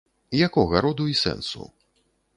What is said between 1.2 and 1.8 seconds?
сэнсу?